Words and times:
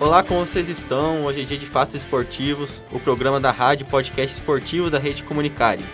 Olá, 0.00 0.22
como 0.22 0.46
vocês 0.46 0.66
estão? 0.70 1.26
Hoje 1.26 1.42
é 1.42 1.44
dia 1.44 1.58
de 1.58 1.66
Fatos 1.66 1.94
Esportivos, 1.94 2.80
o 2.90 2.98
programa 2.98 3.38
da 3.38 3.50
rádio 3.50 3.84
podcast 3.84 4.32
esportivo 4.32 4.88
da 4.88 4.98
Rede 4.98 5.22
Comunicare. 5.22 5.84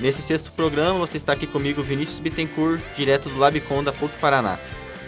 Nesse 0.00 0.20
sexto 0.20 0.50
programa, 0.50 0.98
você 0.98 1.16
está 1.16 1.32
aqui 1.32 1.46
comigo, 1.46 1.80
Vinícius 1.80 2.18
Bittencourt, 2.18 2.82
direto 2.96 3.28
do 3.28 3.38
Labicon 3.38 3.84
da 3.84 3.92
PUC 3.92 4.18
Paraná. 4.20 4.58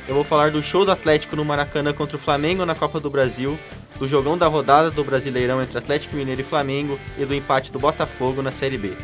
Eu 0.07 0.15
vou 0.15 0.23
falar 0.23 0.53
do 0.53 0.63
show 0.63 0.85
do 0.85 0.93
Atlético 0.93 1.35
no 1.35 1.45
Maracanã 1.45 1.93
contra 1.93 2.17
o 2.17 2.21
Flamengo 2.21 2.65
na 2.65 2.77
Copa 2.77 3.01
do 3.01 3.11
Brasil, 3.11 3.59
do 3.99 4.07
jogão 4.07 4.39
da 4.39 4.47
rodada 4.47 4.89
do 4.89 5.03
Brasileirão 5.03 5.61
entre 5.61 5.77
Atlético 5.77 6.15
Mineiro 6.15 6.43
e 6.43 6.45
Flamengo 6.45 6.97
e 7.19 7.25
do 7.25 7.35
empate 7.35 7.73
do 7.73 7.81
Botafogo 7.81 8.41
na 8.41 8.53
Série 8.53 8.79
B. 8.79 8.97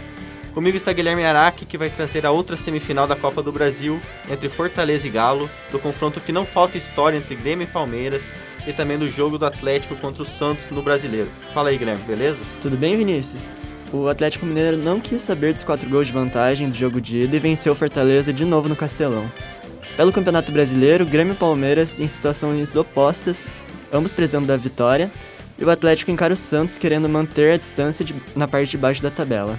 Comigo 0.55 0.77
está 0.77 0.93
Guilherme 0.93 1.25
Araque, 1.25 1.65
que 1.65 1.79
vai 1.79 1.89
trazer 1.89 2.27
a 2.27 2.33
outra 2.33 2.57
semifinal 2.57 3.07
da 3.07 3.15
Copa 3.15 3.41
do 3.41 3.53
Brasil 3.53 4.01
entre 4.29 4.49
Fortaleza 4.49 5.07
e 5.07 5.11
Galo, 5.11 5.49
do 5.71 5.79
confronto 5.79 6.21
que 6.21 6.33
não 6.33 6.45
falta 6.45 6.77
história 6.77 7.17
entre 7.17 7.37
Grêmio 7.37 7.65
e 7.65 7.71
Palmeiras 7.71 8.33
e 8.67 8.73
também 8.73 8.99
do 8.99 9.09
jogo 9.09 9.39
do 9.39 9.47
Atlético 9.47 9.95
contra 9.97 10.25
o 10.25 10.27
Santos 10.27 10.69
no 10.71 10.83
Brasileiro. 10.83 11.31
Fala 11.55 11.71
aí, 11.71 11.79
Guilherme, 11.79 12.03
beleza? 12.03 12.41
Tudo 12.61 12.77
bem, 12.77 12.97
Vinícius? 12.97 13.45
O 13.93 14.09
Atlético 14.09 14.45
Mineiro 14.45 14.77
não 14.77 15.01
quis 15.01 15.23
saber 15.23 15.55
dos 15.55 15.63
quatro 15.63 15.89
gols 15.89 16.09
de 16.09 16.13
vantagem 16.13 16.69
do 16.69 16.75
jogo 16.75 17.01
de 17.01 17.23
ida 17.23 17.37
e 17.37 17.41
venceu 17.41 17.75
Fortaleza 17.75 18.33
de 18.33 18.45
novo 18.45 18.69
no 18.69 18.75
Castelão. 18.75 19.31
Pelo 19.97 20.13
Campeonato 20.13 20.51
Brasileiro, 20.51 21.07
Grêmio 21.07 21.35
e 21.35 21.37
Palmeiras 21.37 22.01
em 22.01 22.09
situações 22.09 22.75
opostas, 22.75 23.47
ambos 23.93 24.13
precisando 24.13 24.47
da 24.47 24.57
vitória, 24.57 25.13
e 25.57 25.65
o 25.65 25.71
Atlético 25.71 26.11
encara 26.11 26.35
o 26.35 26.37
Santos 26.37 26.77
querendo 26.77 27.09
manter 27.09 27.53
a 27.53 27.57
distância 27.57 28.05
de, 28.05 28.15
na 28.35 28.49
parte 28.49 28.71
de 28.71 28.79
baixo 28.79 29.03
da 29.03 29.11
tabela. 29.11 29.59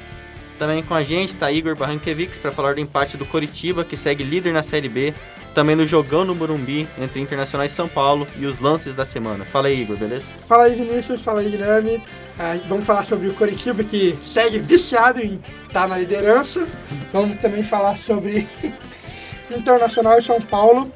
Também 0.62 0.84
com 0.84 0.94
a 0.94 1.04
gente 1.04 1.30
está 1.30 1.52
Igor 1.52 1.76
Barranquevics 1.76 2.38
para 2.38 2.52
falar 2.52 2.76
do 2.76 2.80
empate 2.80 3.18
do 3.18 3.26
Coritiba, 3.26 3.84
que 3.84 3.98
segue 3.98 4.24
líder 4.24 4.54
na 4.54 4.62
Série 4.62 4.88
B, 4.88 5.12
também 5.56 5.76
no 5.76 5.88
jogão 5.88 6.24
no 6.24 6.36
Burumbi 6.36 6.88
entre 7.00 7.20
Internacional 7.20 7.66
e 7.66 7.70
São 7.70 7.88
Paulo 7.88 8.28
e 8.38 8.46
os 8.46 8.60
lances 8.60 8.94
da 8.94 9.04
semana. 9.04 9.44
Fala 9.44 9.70
aí, 9.70 9.82
Igor, 9.82 9.98
beleza? 9.98 10.28
Fala 10.48 10.66
aí, 10.66 10.76
Vinícius. 10.76 11.20
Fala 11.24 11.42
aí, 11.42 11.50
Guilherme. 11.50 12.04
Ah, 12.38 12.60
vamos 12.70 12.86
falar 12.86 13.04
sobre 13.06 13.28
o 13.28 13.34
Coritiba, 13.34 13.84
que 13.84 14.16
segue 14.24 14.60
viciado 14.60 15.20
em 15.20 15.42
estar 15.66 15.82
tá 15.82 15.88
na 15.88 15.98
liderança. 15.98 16.68
Vamos 17.12 17.38
também 17.38 17.64
falar 17.64 17.98
sobre 17.98 18.48
Internacional 19.50 20.20
e 20.20 20.22
São 20.22 20.40
Paulo, 20.40 20.94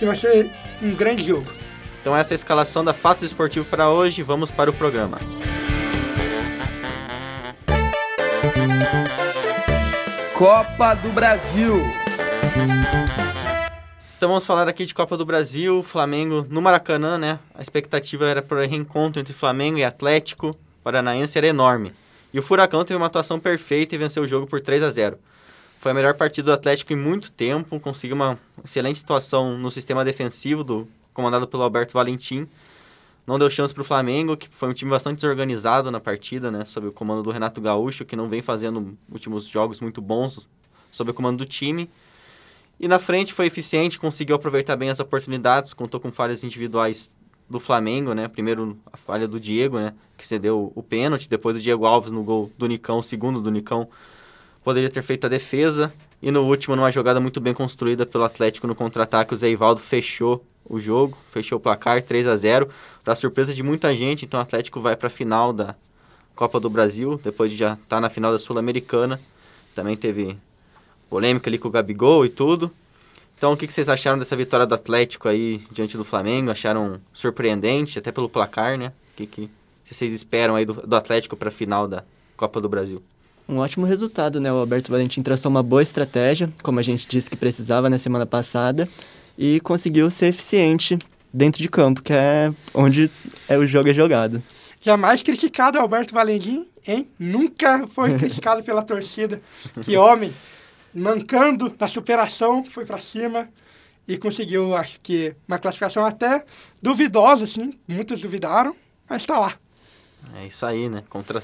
que 0.00 0.04
vai 0.04 0.16
ser 0.16 0.50
um 0.82 0.92
grande 0.96 1.24
jogo. 1.24 1.46
Então 2.02 2.16
essa 2.16 2.34
é 2.34 2.34
a 2.34 2.40
escalação 2.42 2.84
da 2.84 2.92
Fatos 2.92 3.22
Esportivo 3.22 3.66
para 3.66 3.88
hoje. 3.88 4.24
Vamos 4.24 4.50
para 4.50 4.68
o 4.68 4.72
programa. 4.72 5.20
Copa 10.34 10.94
do 10.94 11.10
Brasil. 11.10 11.82
Então 14.16 14.28
vamos 14.28 14.46
falar 14.46 14.68
aqui 14.68 14.84
de 14.84 14.94
Copa 14.94 15.16
do 15.16 15.24
Brasil, 15.24 15.82
Flamengo 15.82 16.46
no 16.48 16.62
Maracanã, 16.62 17.18
né? 17.18 17.38
A 17.54 17.62
expectativa 17.62 18.26
era 18.26 18.42
para 18.42 18.58
o 18.58 18.66
reencontro 18.66 19.20
entre 19.20 19.34
Flamengo 19.34 19.78
e 19.78 19.84
Atlético 19.84 20.56
Paranaense 20.82 21.36
era 21.36 21.46
enorme. 21.46 21.92
E 22.32 22.38
o 22.38 22.42
Furacão 22.42 22.84
teve 22.84 22.96
uma 22.96 23.06
atuação 23.06 23.40
perfeita 23.40 23.94
e 23.94 23.98
venceu 23.98 24.22
o 24.22 24.26
jogo 24.28 24.46
por 24.46 24.60
3 24.60 24.82
a 24.82 24.90
0. 24.90 25.18
Foi 25.80 25.90
a 25.90 25.94
melhor 25.94 26.14
partida 26.14 26.46
do 26.46 26.52
Atlético 26.52 26.92
em 26.92 26.96
muito 26.96 27.30
tempo, 27.30 27.80
conseguiu 27.80 28.14
uma 28.14 28.38
excelente 28.64 29.02
atuação 29.02 29.58
no 29.58 29.70
sistema 29.70 30.04
defensivo 30.04 30.62
do 30.62 30.88
comandado 31.12 31.48
pelo 31.48 31.62
Alberto 31.62 31.94
Valentim 31.94 32.46
não 33.26 33.38
deu 33.38 33.50
chance 33.50 33.74
para 33.74 33.80
o 33.80 33.84
Flamengo, 33.84 34.36
que 34.36 34.48
foi 34.48 34.68
um 34.68 34.72
time 34.72 34.90
bastante 34.90 35.16
desorganizado 35.16 35.90
na 35.90 35.98
partida, 35.98 36.50
né? 36.50 36.64
Sob 36.64 36.86
o 36.86 36.92
comando 36.92 37.22
do 37.22 37.30
Renato 37.30 37.60
Gaúcho, 37.60 38.04
que 38.04 38.14
não 38.14 38.28
vem 38.28 38.40
fazendo 38.40 38.96
últimos 39.10 39.46
jogos 39.46 39.80
muito 39.80 40.00
bons 40.00 40.48
sob 40.92 41.10
o 41.10 41.14
comando 41.14 41.38
do 41.38 41.44
time. 41.44 41.90
E 42.78 42.86
na 42.86 42.98
frente 42.98 43.32
foi 43.32 43.46
eficiente, 43.46 43.98
conseguiu 43.98 44.36
aproveitar 44.36 44.76
bem 44.76 44.90
as 44.90 45.00
oportunidades, 45.00 45.74
contou 45.74 45.98
com 45.98 46.12
falhas 46.12 46.44
individuais 46.44 47.14
do 47.48 47.58
Flamengo, 47.58 48.12
né? 48.12 48.28
Primeiro 48.28 48.78
a 48.92 48.96
falha 48.96 49.26
do 49.26 49.40
Diego, 49.40 49.78
né? 49.78 49.94
Que 50.16 50.26
cedeu 50.26 50.72
o 50.74 50.82
pênalti, 50.82 51.28
depois 51.28 51.56
do 51.56 51.62
Diego 51.62 51.84
Alves 51.84 52.12
no 52.12 52.22
gol 52.22 52.50
do 52.56 52.66
Nicão, 52.66 53.02
segundo 53.02 53.40
do 53.40 53.50
Nicão, 53.50 53.88
poderia 54.62 54.90
ter 54.90 55.02
feito 55.02 55.26
a 55.26 55.28
defesa. 55.28 55.92
E 56.22 56.30
no 56.30 56.42
último, 56.42 56.74
numa 56.74 56.90
jogada 56.90 57.20
muito 57.20 57.40
bem 57.40 57.52
construída 57.52 58.06
pelo 58.06 58.24
Atlético 58.24 58.66
no 58.66 58.74
contra-ataque, 58.74 59.34
o 59.34 59.36
Zé 59.36 59.48
Ivaldo 59.50 59.80
fechou 59.80 60.44
o 60.68 60.80
jogo, 60.80 61.16
fechou 61.30 61.58
o 61.58 61.60
placar 61.60 62.02
3 62.02 62.26
a 62.26 62.36
0 62.36 62.68
para 63.04 63.14
surpresa 63.14 63.54
de 63.54 63.62
muita 63.62 63.94
gente. 63.94 64.24
Então 64.24 64.40
o 64.40 64.42
Atlético 64.42 64.80
vai 64.80 64.96
para 64.96 65.06
a 65.08 65.10
final 65.10 65.52
da 65.52 65.74
Copa 66.34 66.58
do 66.58 66.68
Brasil, 66.68 67.20
depois 67.22 67.50
de 67.50 67.56
já 67.56 67.74
estar 67.74 67.86
tá 67.86 68.00
na 68.00 68.10
final 68.10 68.32
da 68.32 68.38
Sul-Americana. 68.38 69.20
Também 69.74 69.96
teve 69.96 70.36
polêmica 71.08 71.48
ali 71.48 71.58
com 71.58 71.68
o 71.68 71.70
Gabigol 71.70 72.24
e 72.24 72.28
tudo. 72.28 72.70
Então 73.36 73.52
o 73.52 73.56
que, 73.56 73.66
que 73.66 73.72
vocês 73.72 73.88
acharam 73.88 74.18
dessa 74.18 74.34
vitória 74.34 74.66
do 74.66 74.74
Atlético 74.74 75.28
aí 75.28 75.62
diante 75.70 75.96
do 75.96 76.04
Flamengo? 76.04 76.50
Acharam 76.50 77.00
surpreendente, 77.12 77.98
até 77.98 78.10
pelo 78.10 78.28
placar, 78.28 78.78
né? 78.78 78.92
O 79.12 79.16
que, 79.16 79.26
que 79.26 79.50
vocês 79.84 80.12
esperam 80.12 80.56
aí 80.56 80.64
do, 80.64 80.74
do 80.74 80.96
Atlético 80.96 81.36
para 81.36 81.50
a 81.50 81.52
final 81.52 81.86
da 81.86 82.02
Copa 82.36 82.60
do 82.60 82.68
Brasil? 82.68 83.02
Um 83.48 83.58
ótimo 83.58 83.86
resultado, 83.86 84.40
né? 84.40 84.52
O 84.52 84.56
Alberto 84.56 84.90
Valentim 84.90 85.22
traçou 85.22 85.50
uma 85.50 85.62
boa 85.62 85.82
estratégia, 85.82 86.52
como 86.62 86.80
a 86.80 86.82
gente 86.82 87.06
disse 87.08 87.30
que 87.30 87.36
precisava 87.36 87.88
na 87.88 87.96
semana 87.96 88.26
passada 88.26 88.88
e 89.38 89.60
conseguiu 89.60 90.10
ser 90.10 90.26
eficiente 90.26 90.98
dentro 91.32 91.62
de 91.62 91.68
campo, 91.68 92.02
que 92.02 92.12
é 92.12 92.52
onde 92.74 93.10
é 93.48 93.56
o 93.56 93.66
jogo 93.66 93.88
é 93.90 93.94
jogado. 93.94 94.42
Jamais 94.80 95.22
criticado 95.22 95.78
Alberto 95.78 96.12
Valentim, 96.12 96.66
hein? 96.86 97.08
Nunca 97.18 97.86
foi 97.88 98.14
criticado 98.18 98.64
pela 98.64 98.82
torcida. 98.82 99.40
Que 99.80 99.96
homem, 99.96 100.32
mancando 100.92 101.72
na 101.78 101.86
superação, 101.86 102.64
foi 102.64 102.84
para 102.84 102.98
cima 102.98 103.48
e 104.08 104.16
conseguiu, 104.16 104.74
acho 104.76 104.98
que, 105.02 105.34
uma 105.46 105.58
classificação 105.58 106.04
até 106.04 106.44
duvidosa, 106.80 107.44
assim. 107.44 107.72
Muitos 107.86 108.20
duvidaram, 108.20 108.74
mas 109.08 109.22
está 109.22 109.38
lá. 109.38 109.54
É 110.34 110.46
isso 110.46 110.64
aí, 110.66 110.88
né? 110.88 111.04
Contra 111.08 111.42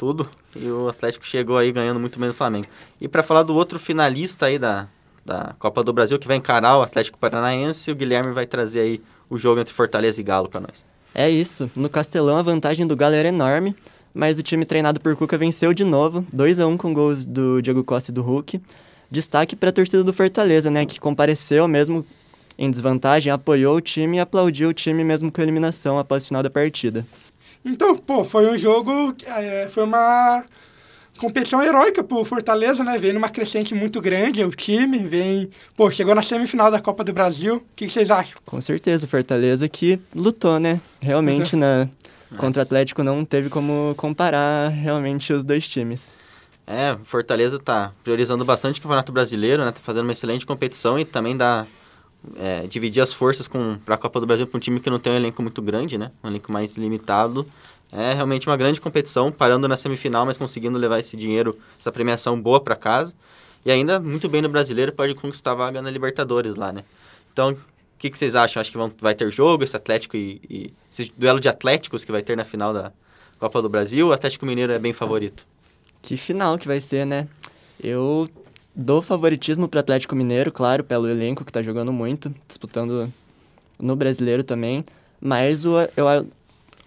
tudo. 0.00 0.26
E 0.56 0.66
o 0.70 0.88
Atlético 0.88 1.26
chegou 1.26 1.58
aí 1.58 1.70
ganhando 1.70 2.00
muito 2.00 2.18
menos 2.18 2.34
do 2.34 2.38
Flamengo. 2.38 2.66
E 2.98 3.06
para 3.06 3.22
falar 3.22 3.42
do 3.42 3.54
outro 3.54 3.78
finalista 3.78 4.46
aí 4.46 4.58
da, 4.58 4.88
da 5.26 5.54
Copa 5.58 5.84
do 5.84 5.92
Brasil, 5.92 6.18
que 6.18 6.26
vai 6.26 6.38
encarar 6.38 6.78
o 6.78 6.82
Atlético 6.82 7.18
Paranaense. 7.18 7.90
O 7.90 7.94
Guilherme 7.94 8.32
vai 8.32 8.46
trazer 8.46 8.80
aí 8.80 9.02
o 9.28 9.36
jogo 9.36 9.60
entre 9.60 9.74
Fortaleza 9.74 10.18
e 10.18 10.24
Galo 10.24 10.48
para 10.48 10.62
nós. 10.62 10.82
É 11.14 11.28
isso. 11.28 11.70
No 11.76 11.90
Castelão, 11.90 12.38
a 12.38 12.42
vantagem 12.42 12.86
do 12.86 12.96
Galo 12.96 13.14
era 13.14 13.28
enorme, 13.28 13.76
mas 14.14 14.38
o 14.38 14.42
time 14.42 14.64
treinado 14.64 14.98
por 14.98 15.14
Cuca 15.14 15.36
venceu 15.36 15.74
de 15.74 15.84
novo, 15.84 16.24
2 16.32 16.60
a 16.60 16.66
1 16.66 16.78
com 16.78 16.94
gols 16.94 17.26
do 17.26 17.60
Diego 17.60 17.84
Costa 17.84 18.10
e 18.10 18.14
do 18.14 18.22
Hulk. 18.22 18.58
Destaque 19.10 19.54
para 19.54 19.68
a 19.68 19.72
torcida 19.72 20.02
do 20.02 20.14
Fortaleza, 20.14 20.70
né, 20.70 20.86
que 20.86 20.98
compareceu 20.98 21.68
mesmo 21.68 22.06
em 22.56 22.70
desvantagem, 22.70 23.30
apoiou 23.30 23.76
o 23.76 23.80
time 23.80 24.16
e 24.16 24.20
aplaudiu 24.20 24.70
o 24.70 24.74
time 24.74 25.04
mesmo 25.04 25.30
com 25.30 25.40
a 25.40 25.44
eliminação 25.44 25.98
após 25.98 26.24
o 26.24 26.28
final 26.28 26.42
da 26.42 26.48
partida. 26.50 27.04
Então, 27.64 27.96
pô, 27.96 28.24
foi 28.24 28.50
um 28.50 28.58
jogo, 28.58 29.14
é, 29.26 29.68
foi 29.68 29.84
uma 29.84 30.44
competição 31.18 31.62
heróica 31.62 32.02
pro 32.02 32.24
Fortaleza, 32.24 32.82
né? 32.82 32.96
Vem 32.96 33.12
numa 33.12 33.28
crescente 33.28 33.74
muito 33.74 34.00
grande, 34.00 34.42
o 34.42 34.50
time 34.50 34.98
vem... 34.98 35.50
Pô, 35.76 35.90
chegou 35.90 36.14
na 36.14 36.22
semifinal 36.22 36.70
da 36.70 36.80
Copa 36.80 37.04
do 37.04 37.12
Brasil. 37.12 37.56
O 37.56 37.62
que, 37.76 37.86
que 37.86 37.92
vocês 37.92 38.10
acham? 38.10 38.38
Com 38.46 38.60
certeza, 38.60 39.04
o 39.04 39.08
Fortaleza 39.08 39.68
que 39.68 40.00
lutou, 40.14 40.58
né? 40.58 40.80
Realmente, 41.00 41.54
na, 41.54 41.86
contra 42.38 42.60
o 42.60 42.62
Atlético 42.62 43.02
não 43.02 43.24
teve 43.24 43.50
como 43.50 43.94
comparar 43.96 44.68
realmente 44.68 45.30
os 45.32 45.44
dois 45.44 45.68
times. 45.68 46.14
É, 46.66 46.96
Fortaleza 47.02 47.58
tá 47.58 47.92
priorizando 48.02 48.44
bastante 48.44 48.78
o 48.78 48.82
Campeonato 48.82 49.12
Brasileiro, 49.12 49.64
né? 49.64 49.72
Tá 49.72 49.80
fazendo 49.82 50.04
uma 50.04 50.12
excelente 50.12 50.46
competição 50.46 50.98
e 50.98 51.04
também 51.04 51.36
dá... 51.36 51.66
É, 52.36 52.66
dividir 52.66 53.02
as 53.02 53.14
forças 53.14 53.48
para 53.48 53.94
a 53.94 53.98
Copa 53.98 54.20
do 54.20 54.26
Brasil 54.26 54.46
para 54.46 54.56
um 54.56 54.60
time 54.60 54.78
que 54.78 54.90
não 54.90 54.98
tem 54.98 55.12
um 55.12 55.16
elenco 55.16 55.40
muito 55.42 55.62
grande, 55.62 55.96
né? 55.96 56.12
Um 56.22 56.28
elenco 56.28 56.52
mais 56.52 56.76
limitado 56.76 57.46
é 57.92 58.12
realmente 58.12 58.46
uma 58.46 58.56
grande 58.56 58.80
competição, 58.80 59.32
parando 59.32 59.66
na 59.66 59.76
semifinal, 59.76 60.24
mas 60.24 60.38
conseguindo 60.38 60.78
levar 60.78 61.00
esse 61.00 61.16
dinheiro, 61.16 61.58
essa 61.78 61.90
premiação 61.90 62.40
boa 62.40 62.60
para 62.60 62.76
casa. 62.76 63.12
E 63.64 63.70
ainda 63.70 63.98
muito 63.98 64.28
bem 64.28 64.40
no 64.40 64.48
brasileiro, 64.48 64.92
pode 64.92 65.14
conquistar 65.14 65.52
a 65.52 65.54
vaga 65.54 65.82
na 65.82 65.90
Libertadores 65.90 66.54
lá, 66.54 66.72
né? 66.72 66.84
Então, 67.32 67.52
o 67.52 67.58
que, 67.98 68.08
que, 68.08 68.18
vocês 68.18 68.34
acham? 68.34 68.60
Acho 68.60 68.70
que 68.70 68.76
vão, 68.76 68.90
vai 69.00 69.14
ter 69.14 69.30
jogo, 69.30 69.64
esse 69.64 69.76
Atlético 69.76 70.16
e, 70.16 70.40
e, 70.48 70.74
esse 70.90 71.12
duelo 71.16 71.40
de 71.40 71.48
Atléticos 71.48 72.04
que 72.04 72.12
vai 72.12 72.22
ter 72.22 72.36
na 72.36 72.44
final 72.44 72.72
da 72.72 72.92
Copa 73.38 73.60
do 73.60 73.68
Brasil. 73.68 74.08
O 74.08 74.12
Atlético 74.12 74.46
Mineiro 74.46 74.72
é 74.72 74.78
bem 74.78 74.92
favorito. 74.92 75.44
Que 76.00 76.16
final 76.16 76.56
que 76.56 76.66
vai 76.66 76.80
ser, 76.80 77.04
né? 77.04 77.28
Eu 77.82 78.30
dou 78.74 79.02
favoritismo 79.02 79.68
para 79.68 79.80
Atlético 79.80 80.14
Mineiro, 80.14 80.52
claro, 80.52 80.84
pelo 80.84 81.08
elenco 81.08 81.44
que 81.44 81.50
está 81.50 81.62
jogando 81.62 81.92
muito, 81.92 82.34
disputando 82.46 83.12
no 83.78 83.96
brasileiro 83.96 84.42
também. 84.44 84.84
Mas 85.20 85.64
o, 85.64 85.72
eu 85.96 86.26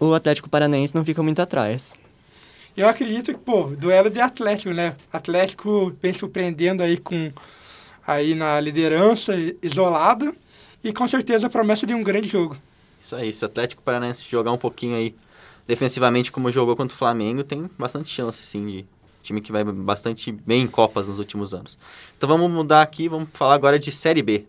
o 0.00 0.12
Atlético 0.12 0.50
Paranaense 0.50 0.94
não 0.94 1.04
fica 1.04 1.22
muito 1.22 1.40
atrás. 1.40 1.94
Eu 2.76 2.88
acredito 2.88 3.32
que, 3.32 3.38
pô, 3.38 3.64
duelo 3.78 4.10
de 4.10 4.20
Atlético, 4.20 4.74
né? 4.74 4.96
Atlético 5.12 5.94
vem 6.02 6.12
surpreendendo 6.12 6.82
aí 6.82 6.96
com 6.96 7.32
aí 8.06 8.34
na 8.34 8.60
liderança 8.60 9.32
isolada 9.62 10.34
e 10.82 10.92
com 10.92 11.06
certeza 11.06 11.46
a 11.46 11.50
promessa 11.50 11.86
de 11.86 11.94
um 11.94 12.02
grande 12.02 12.28
jogo. 12.28 12.56
Isso 13.00 13.16
aí, 13.16 13.32
se 13.32 13.44
o 13.44 13.46
Atlético 13.46 13.82
Paranaense 13.82 14.24
jogar 14.28 14.52
um 14.52 14.58
pouquinho 14.58 14.96
aí 14.96 15.14
defensivamente 15.66 16.30
como 16.30 16.50
jogou 16.50 16.76
contra 16.76 16.94
o 16.94 16.98
Flamengo, 16.98 17.44
tem 17.44 17.70
bastante 17.78 18.10
chance 18.10 18.44
sim 18.44 18.66
de 18.66 18.84
time 19.24 19.40
que 19.40 19.50
vai 19.50 19.64
bastante 19.64 20.30
bem 20.30 20.62
em 20.62 20.66
copas 20.66 21.08
nos 21.08 21.18
últimos 21.18 21.52
anos. 21.52 21.76
Então 22.16 22.28
vamos 22.28 22.50
mudar 22.50 22.82
aqui, 22.82 23.08
vamos 23.08 23.28
falar 23.32 23.54
agora 23.54 23.78
de 23.78 23.90
Série 23.90 24.22
B. 24.22 24.46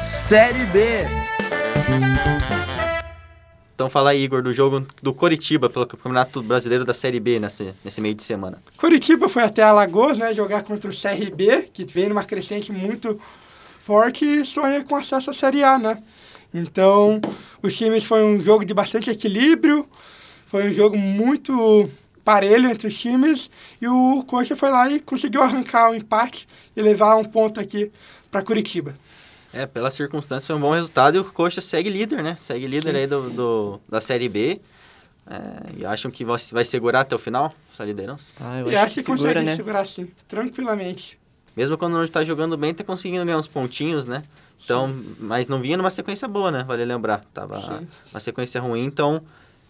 Série 0.00 0.64
B. 0.66 1.04
Então 3.74 3.88
fala 3.88 4.10
aí, 4.10 4.22
Igor, 4.22 4.42
do 4.42 4.52
jogo 4.52 4.86
do 5.02 5.14
Coritiba 5.14 5.70
pelo 5.70 5.86
Campeonato 5.86 6.42
Brasileiro 6.42 6.84
da 6.84 6.92
Série 6.92 7.20
B 7.20 7.38
nesse, 7.38 7.72
nesse 7.84 8.00
meio 8.00 8.14
de 8.14 8.22
semana. 8.22 8.62
Curitiba 8.76 9.28
foi 9.28 9.42
até 9.42 9.62
Alagoas, 9.62 10.18
né, 10.18 10.34
jogar 10.34 10.62
contra 10.64 10.90
o 10.90 10.94
CRB, 10.94 11.70
que 11.72 11.84
vem 11.84 12.08
numa 12.08 12.24
crescente 12.24 12.72
muito 12.72 13.18
forte 13.82 14.24
e 14.24 14.44
sonha 14.44 14.84
com 14.84 14.96
acesso 14.96 15.30
à 15.30 15.34
Série 15.34 15.64
A, 15.64 15.78
né? 15.78 16.02
Então, 16.52 17.20
os 17.62 17.76
times 17.76 18.04
foi 18.04 18.22
um 18.22 18.40
jogo 18.42 18.64
de 18.64 18.74
bastante 18.74 19.08
equilíbrio, 19.08 19.86
foi 20.50 20.68
um 20.68 20.72
jogo 20.74 20.96
muito 20.98 21.88
parelho 22.24 22.68
entre 22.68 22.88
os 22.88 22.98
times 22.98 23.48
e 23.80 23.88
o 23.88 24.24
Coxa 24.26 24.54
foi 24.56 24.68
lá 24.70 24.90
e 24.90 25.00
conseguiu 25.00 25.42
arrancar 25.42 25.90
o 25.90 25.94
empate 25.94 26.46
e 26.76 26.82
levar 26.82 27.16
um 27.16 27.24
ponto 27.24 27.58
aqui 27.60 27.90
para 28.30 28.42
Curitiba. 28.42 28.94
É, 29.52 29.64
pela 29.66 29.90
circunstância 29.90 30.46
foi 30.48 30.56
um 30.56 30.60
bom 30.60 30.72
resultado 30.74 31.16
e 31.16 31.20
o 31.20 31.24
Coxa 31.24 31.60
segue 31.60 31.88
líder, 31.88 32.22
né? 32.22 32.36
Segue 32.40 32.66
líder 32.66 32.92
Sim. 32.92 32.98
aí 32.98 33.06
do, 33.06 33.30
do- 33.30 33.80
da 33.88 34.00
Série 34.00 34.28
B. 34.28 34.60
É, 35.26 35.78
e 35.78 35.84
acham 35.86 36.10
que 36.10 36.24
vai, 36.24 36.36
vai 36.50 36.64
segurar 36.64 37.00
até 37.00 37.14
o 37.14 37.18
final 37.18 37.54
essa 37.72 37.84
liderança? 37.84 38.32
Ah, 38.40 38.58
eu 38.60 38.70
E 38.70 38.76
acho 38.76 38.94
que, 38.94 39.02
segura, 39.02 39.16
consegue 39.18 39.40
né? 39.46 39.56
segurar 39.56 39.86
sim, 39.86 40.08
tranquilamente. 40.26 41.18
Mesmo 41.56 41.76
quando 41.78 41.92
não 41.94 42.04
está 42.04 42.24
jogando 42.24 42.56
bem, 42.56 42.74
tá 42.74 42.82
conseguindo 42.82 43.24
ganhar 43.24 43.38
uns 43.38 43.46
pontinhos, 43.46 44.06
né? 44.06 44.24
Então, 44.62 44.94
mas 45.18 45.46
não 45.48 45.60
vinha 45.60 45.76
numa 45.76 45.90
sequência 45.90 46.26
boa, 46.28 46.50
né? 46.50 46.64
Vale 46.64 46.84
lembrar. 46.84 47.24
Tava 47.32 47.60
Sim. 47.60 47.88
uma 48.12 48.20
sequência 48.20 48.60
ruim, 48.60 48.84
então 48.84 49.22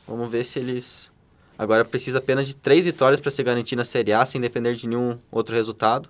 vamos 0.07 0.31
ver 0.31 0.45
se 0.45 0.59
eles. 0.59 1.11
Agora 1.59 1.85
precisa 1.85 2.19
apenas 2.19 2.49
de 2.49 2.57
três 2.57 2.85
vitórias 2.85 3.21
para 3.21 3.31
se 3.31 3.43
garantir 3.43 3.77
na 3.77 3.85
Série 3.85 4.13
A, 4.13 4.25
sem 4.25 4.41
depender 4.41 4.75
de 4.75 4.87
nenhum 4.87 5.19
outro 5.31 5.55
resultado. 5.55 6.09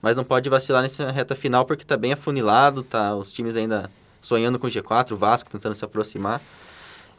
Mas 0.00 0.16
não 0.16 0.24
pode 0.24 0.48
vacilar 0.48 0.82
nessa 0.82 1.10
reta 1.10 1.34
final 1.34 1.64
porque 1.64 1.84
tá 1.84 1.96
bem 1.96 2.12
afunilado, 2.12 2.82
tá 2.82 3.14
os 3.14 3.32
times 3.32 3.56
ainda 3.56 3.90
sonhando 4.20 4.58
com 4.58 4.66
o 4.66 4.70
G4, 4.70 5.12
o 5.12 5.16
Vasco 5.16 5.50
tentando 5.50 5.74
se 5.74 5.84
aproximar. 5.84 6.40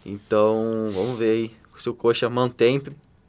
Então, 0.06 0.90
vamos 0.94 1.18
ver 1.18 1.32
aí 1.32 1.52
se 1.78 1.90
o 1.90 1.94
Coxa 1.94 2.30
mantém. 2.30 2.82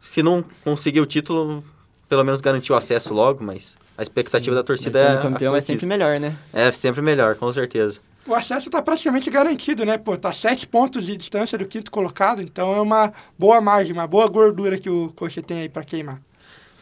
Se 0.02 0.22
não 0.22 0.44
conseguir 0.62 1.00
o 1.00 1.06
título, 1.06 1.64
pelo 2.08 2.24
menos 2.24 2.40
garantir 2.40 2.72
o 2.72 2.76
acesso 2.76 3.14
logo, 3.14 3.42
mas 3.42 3.76
a 3.96 4.02
expectativa 4.02 4.54
Sim, 4.54 4.60
da 4.60 4.64
torcida 4.64 5.00
é. 5.00 5.22
campeão 5.22 5.54
é 5.54 5.60
sempre 5.60 5.86
melhor, 5.86 6.18
né? 6.18 6.36
É 6.52 6.70
sempre 6.72 7.00
melhor, 7.00 7.36
com 7.36 7.52
certeza. 7.52 8.00
O 8.26 8.34
acesso 8.34 8.68
está 8.68 8.80
praticamente 8.80 9.28
garantido, 9.28 9.84
né? 9.84 9.98
Pô, 9.98 10.16
tá 10.16 10.32
sete 10.32 10.66
pontos 10.66 11.04
de 11.04 11.14
distância 11.14 11.58
do 11.58 11.66
quinto 11.66 11.90
colocado, 11.90 12.40
então 12.40 12.74
é 12.74 12.80
uma 12.80 13.12
boa 13.38 13.60
margem, 13.60 13.92
uma 13.92 14.06
boa 14.06 14.26
gordura 14.28 14.78
que 14.78 14.88
o 14.88 15.12
Coxa 15.14 15.42
tem 15.42 15.60
aí 15.60 15.68
para 15.68 15.84
queimar. 15.84 16.22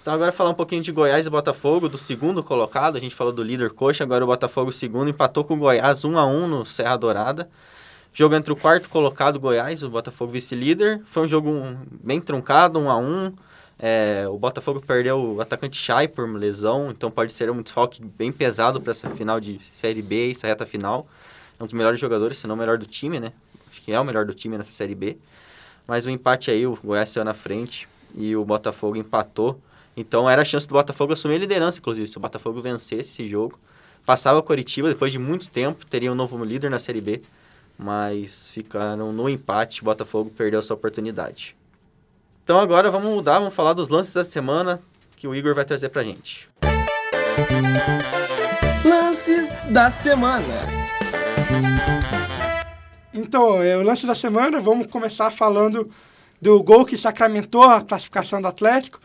Então 0.00 0.14
agora 0.14 0.30
falar 0.30 0.50
um 0.50 0.54
pouquinho 0.54 0.82
de 0.82 0.92
Goiás 0.92 1.26
e 1.26 1.30
Botafogo, 1.30 1.88
do 1.88 1.98
segundo 1.98 2.44
colocado, 2.44 2.96
a 2.96 3.00
gente 3.00 3.14
falou 3.14 3.32
do 3.32 3.42
líder 3.42 3.70
Coxa, 3.70 4.04
agora 4.04 4.22
o 4.22 4.26
Botafogo 4.28 4.70
segundo 4.70 5.10
empatou 5.10 5.42
com 5.42 5.54
o 5.54 5.56
Goiás 5.56 6.04
1 6.04 6.16
a 6.16 6.24
1 6.24 6.46
no 6.46 6.64
Serra 6.64 6.96
Dourada. 6.96 7.50
Jogo 8.12 8.36
entre 8.36 8.52
o 8.52 8.56
quarto 8.56 8.88
colocado 8.88 9.40
Goiás, 9.40 9.82
o 9.82 9.90
Botafogo 9.90 10.30
vice-líder. 10.30 11.02
Foi 11.06 11.24
um 11.24 11.28
jogo 11.28 11.76
bem 11.90 12.20
truncado, 12.20 12.78
1 12.78 12.90
a 12.90 12.96
1 12.96 13.32
É, 13.84 14.28
o 14.28 14.38
Botafogo 14.38 14.80
perdeu 14.80 15.20
o 15.20 15.40
atacante 15.40 15.76
Chay 15.76 16.06
por 16.06 16.32
lesão, 16.32 16.88
então 16.92 17.10
pode 17.10 17.32
ser 17.32 17.50
um 17.50 17.60
desfalque 17.60 18.00
bem 18.00 18.30
pesado 18.30 18.80
para 18.80 18.92
essa 18.92 19.10
final 19.10 19.40
de 19.40 19.60
Série 19.74 20.00
B, 20.00 20.30
essa 20.30 20.46
reta 20.46 20.64
final. 20.64 21.08
É 21.58 21.62
um 21.64 21.66
dos 21.66 21.72
melhores 21.72 21.98
jogadores, 21.98 22.38
se 22.38 22.46
não 22.46 22.54
o 22.54 22.58
melhor 22.58 22.78
do 22.78 22.86
time, 22.86 23.18
né? 23.18 23.32
Acho 23.68 23.82
que 23.82 23.92
é 23.92 23.98
o 23.98 24.04
melhor 24.04 24.24
do 24.24 24.32
time 24.32 24.56
nessa 24.56 24.70
Série 24.70 24.94
B. 24.94 25.16
Mas 25.84 26.06
o 26.06 26.10
empate 26.10 26.48
aí, 26.48 26.64
o 26.64 26.78
Goiás 26.80 27.08
saiu 27.08 27.24
na 27.24 27.34
frente 27.34 27.88
e 28.14 28.36
o 28.36 28.44
Botafogo 28.44 28.96
empatou. 28.96 29.60
Então 29.96 30.30
era 30.30 30.42
a 30.42 30.44
chance 30.44 30.68
do 30.68 30.74
Botafogo 30.74 31.12
assumir 31.12 31.34
a 31.34 31.38
liderança, 31.38 31.80
inclusive. 31.80 32.06
Se 32.06 32.16
o 32.16 32.20
Botafogo 32.20 32.60
vencesse 32.60 33.00
esse 33.00 33.28
jogo, 33.28 33.58
passava 34.06 34.38
o 34.38 34.44
Coritiba 34.44 34.90
depois 34.90 35.10
de 35.10 35.18
muito 35.18 35.50
tempo, 35.50 35.84
teria 35.86 36.12
um 36.12 36.14
novo 36.14 36.42
líder 36.44 36.70
na 36.70 36.78
Série 36.78 37.00
B. 37.00 37.20
Mas 37.76 38.48
ficaram 38.50 39.12
no 39.12 39.28
empate, 39.28 39.82
o 39.82 39.84
Botafogo 39.86 40.30
perdeu 40.30 40.62
sua 40.62 40.76
oportunidade. 40.76 41.56
Então 42.44 42.58
agora 42.58 42.90
vamos 42.90 43.12
mudar, 43.12 43.38
vamos 43.38 43.54
falar 43.54 43.72
dos 43.72 43.88
lances 43.88 44.14
da 44.14 44.24
semana 44.24 44.82
que 45.16 45.28
o 45.28 45.34
Igor 45.34 45.54
vai 45.54 45.64
trazer 45.64 45.90
pra 45.90 46.02
gente. 46.02 46.48
Lances 48.84 49.52
da 49.70 49.92
semana. 49.92 50.82
Então, 53.14 53.62
é 53.62 53.76
o 53.76 53.82
lance 53.82 54.04
da 54.06 54.14
semana, 54.14 54.58
vamos 54.58 54.88
começar 54.88 55.30
falando 55.30 55.88
do 56.40 56.60
gol 56.62 56.84
que 56.84 56.98
sacramentou 56.98 57.62
a 57.62 57.80
classificação 57.80 58.42
do 58.42 58.48
Atlético, 58.48 59.00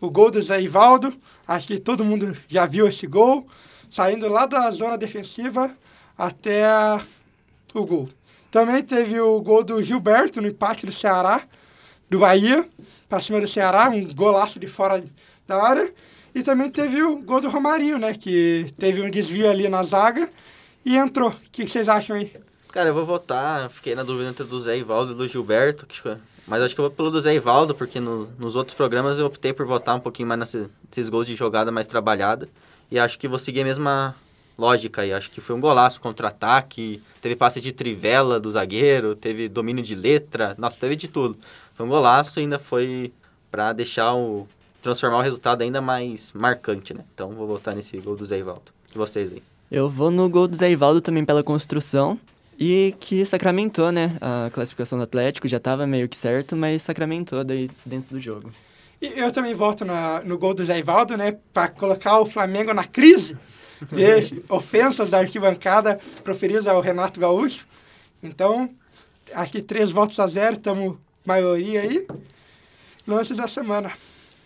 o 0.00 0.10
gol 0.10 0.32
do 0.32 0.42
Zé 0.42 0.60
Ivaldo. 0.60 1.14
Acho 1.46 1.68
que 1.68 1.78
todo 1.78 2.04
mundo 2.04 2.36
já 2.48 2.66
viu 2.66 2.88
esse 2.88 3.06
gol, 3.06 3.46
saindo 3.88 4.26
lá 4.26 4.44
da 4.44 4.68
zona 4.72 4.98
defensiva 4.98 5.70
até 6.18 6.64
o 7.72 7.86
gol. 7.86 8.08
Também 8.50 8.82
teve 8.82 9.20
o 9.20 9.40
gol 9.40 9.62
do 9.62 9.80
Gilberto 9.82 10.40
no 10.40 10.48
empate 10.48 10.84
do 10.84 10.92
Ceará, 10.92 11.42
do 12.12 12.18
Bahia, 12.18 12.68
para 13.08 13.20
cima 13.20 13.40
do 13.40 13.48
Ceará, 13.48 13.88
um 13.88 14.14
golaço 14.14 14.60
de 14.60 14.66
fora 14.66 15.02
da 15.48 15.62
área. 15.62 15.92
E 16.34 16.42
também 16.42 16.70
teve 16.70 17.02
o 17.02 17.16
gol 17.16 17.40
do 17.40 17.48
Romarinho, 17.50 17.98
né, 17.98 18.14
que 18.14 18.66
teve 18.78 19.02
um 19.02 19.10
desvio 19.10 19.50
ali 19.50 19.68
na 19.68 19.82
zaga 19.82 20.30
e 20.84 20.96
entrou. 20.96 21.30
O 21.30 21.36
que 21.50 21.66
vocês 21.66 21.88
acham 21.88 22.16
aí? 22.16 22.32
Cara, 22.70 22.88
eu 22.90 22.94
vou 22.94 23.04
votar, 23.04 23.68
fiquei 23.70 23.94
na 23.94 24.02
dúvida 24.02 24.30
entre 24.30 24.44
o 24.44 24.46
do 24.46 24.60
Zé 24.60 24.78
Ivaldo 24.78 25.12
e 25.12 25.14
do 25.14 25.28
Gilberto, 25.28 25.86
mas 26.46 26.62
acho 26.62 26.74
que 26.74 26.80
eu 26.80 26.84
vou 26.86 26.90
pelo 26.90 27.10
do 27.10 27.20
Zé 27.20 27.34
Ivaldo, 27.34 27.74
porque 27.74 28.00
no- 28.00 28.28
nos 28.38 28.56
outros 28.56 28.74
programas 28.74 29.18
eu 29.18 29.26
optei 29.26 29.52
por 29.52 29.66
votar 29.66 29.94
um 29.94 30.00
pouquinho 30.00 30.26
mais 30.28 30.40
nesse- 30.40 30.66
nesses 30.88 31.08
gols 31.10 31.26
de 31.26 31.34
jogada 31.34 31.70
mais 31.70 31.86
trabalhada. 31.86 32.48
E 32.90 32.98
acho 32.98 33.18
que 33.18 33.28
vou 33.28 33.38
seguir 33.38 33.60
a 33.60 33.64
mesma 33.64 34.14
lógica 34.58 35.02
aí. 35.02 35.12
Acho 35.12 35.30
que 35.30 35.40
foi 35.40 35.54
um 35.56 35.60
golaço, 35.60 36.00
contra-ataque, 36.00 37.02
teve 37.20 37.36
passe 37.36 37.60
de 37.60 37.72
trivela 37.72 38.38
do 38.40 38.50
zagueiro, 38.50 39.14
teve 39.14 39.48
domínio 39.48 39.82
de 39.82 39.94
letra, 39.94 40.54
nossa, 40.58 40.78
teve 40.78 40.96
de 40.96 41.08
tudo. 41.08 41.36
Foi 41.74 41.86
um 41.86 41.88
golaço 41.88 42.38
e 42.38 42.42
ainda 42.42 42.58
foi 42.58 43.12
pra 43.50 43.72
deixar 43.72 44.14
o... 44.14 44.46
transformar 44.82 45.18
o 45.18 45.22
resultado 45.22 45.62
ainda 45.62 45.80
mais 45.80 46.32
marcante, 46.32 46.94
né? 46.94 47.04
Então 47.14 47.30
vou 47.32 47.46
votar 47.46 47.74
nesse 47.74 47.96
gol 47.98 48.16
do 48.16 48.24
Zé 48.24 48.38
Ivaldo. 48.38 48.72
E 48.94 48.98
vocês 48.98 49.30
aí? 49.32 49.42
Eu 49.70 49.88
vou 49.88 50.10
no 50.10 50.28
gol 50.28 50.46
do 50.46 50.54
Zé 50.56 50.70
Ivaldo 50.70 51.00
também 51.00 51.24
pela 51.24 51.42
construção. 51.42 52.18
E 52.58 52.94
que 53.00 53.24
sacramentou, 53.24 53.90
né? 53.90 54.16
A 54.20 54.50
classificação 54.50 54.98
do 54.98 55.02
Atlético 55.04 55.48
já 55.48 55.58
tava 55.58 55.86
meio 55.86 56.08
que 56.08 56.16
certo, 56.16 56.54
mas 56.54 56.82
sacramentou 56.82 57.42
daí 57.42 57.68
dentro 57.84 58.14
do 58.14 58.20
jogo. 58.20 58.52
E 59.00 59.06
eu 59.18 59.32
também 59.32 59.52
voto 59.54 59.84
na- 59.84 60.20
no 60.20 60.38
gol 60.38 60.54
do 60.54 60.64
Zé 60.64 60.78
Ivaldo, 60.78 61.16
né? 61.16 61.36
Para 61.52 61.68
colocar 61.68 62.20
o 62.20 62.26
Flamengo 62.26 62.72
na 62.72 62.84
crise. 62.84 63.36
Ver 63.90 64.42
ofensas 64.48 65.10
da 65.10 65.18
arquibancada 65.18 65.98
proferidas 66.22 66.66
ao 66.66 66.80
Renato 66.80 67.18
Gaúcho. 67.18 67.66
Então, 68.22 68.70
acho 69.34 69.52
que 69.52 69.62
três 69.62 69.90
votos 69.90 70.18
a 70.18 70.26
zero, 70.26 70.56
estamos 70.56 70.96
maioria 71.24 71.82
aí. 71.82 72.06
Lances 73.06 73.36
da 73.36 73.48
semana. 73.48 73.92